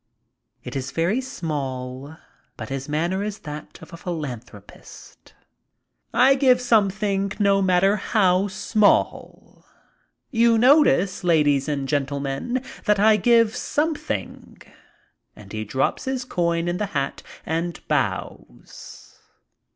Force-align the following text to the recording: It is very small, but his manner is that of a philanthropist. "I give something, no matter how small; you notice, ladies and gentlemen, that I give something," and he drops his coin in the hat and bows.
It 0.63 0.75
is 0.75 0.89
very 0.89 1.21
small, 1.21 2.17
but 2.57 2.69
his 2.69 2.89
manner 2.89 3.21
is 3.23 3.37
that 3.41 3.79
of 3.83 3.93
a 3.93 3.97
philanthropist. 3.97 5.35
"I 6.11 6.33
give 6.33 6.59
something, 6.59 7.33
no 7.37 7.61
matter 7.61 7.97
how 7.97 8.47
small; 8.47 9.63
you 10.31 10.57
notice, 10.57 11.23
ladies 11.23 11.69
and 11.69 11.87
gentlemen, 11.87 12.63
that 12.85 12.99
I 12.99 13.15
give 13.15 13.55
something," 13.55 14.59
and 15.35 15.53
he 15.53 15.63
drops 15.63 16.05
his 16.05 16.25
coin 16.25 16.67
in 16.67 16.77
the 16.77 16.87
hat 16.97 17.21
and 17.45 17.79
bows. 17.87 19.19